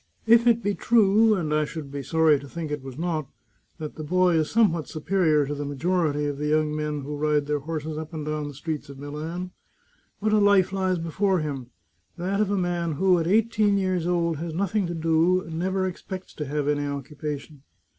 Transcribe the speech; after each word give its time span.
If 0.25 0.47
it 0.47 0.63
be 0.63 0.73
true— 0.73 1.35
and 1.35 1.53
I 1.53 1.63
should 1.63 1.91
be 1.91 2.01
sorry 2.01 2.39
to 2.39 2.49
think 2.49 2.71
it 2.71 2.81
was 2.81 2.97
not— 2.97 3.27
that 3.77 3.97
the 3.97 4.03
boy 4.03 4.33
is 4.35 4.49
somewhat 4.49 4.87
superior 4.87 5.45
to 5.45 5.53
the 5.53 5.63
majority 5.63 6.25
of 6.25 6.39
the 6.39 6.47
young 6.47 6.75
men 6.75 7.01
who 7.01 7.15
ride 7.15 7.45
their 7.45 7.59
horses 7.59 7.99
up 7.99 8.11
and 8.11 8.25
down 8.25 8.47
the 8.47 8.55
streets 8.55 8.89
of 8.89 8.97
Milan, 8.97 9.51
what 10.17 10.33
a 10.33 10.39
life 10.39 10.73
lies 10.73 10.97
before 10.97 11.41
him! 11.41 11.67
that 12.17 12.41
of 12.41 12.49
a 12.49 12.57
man 12.57 12.93
who 12.93 13.19
at 13.19 13.27
eighteen 13.27 13.77
years 13.77 14.07
old 14.07 14.37
has 14.37 14.55
nothing 14.55 14.87
to 14.87 14.95
do, 14.95 15.41
and 15.41 15.59
never 15.59 15.85
expects 15.85 16.33
to 16.33 16.45
have 16.47 16.67
any 16.67 16.81
occu 16.81 17.15
pation. 17.15 17.59